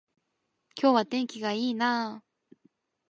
[0.81, 2.23] 今日は天気が良いなあ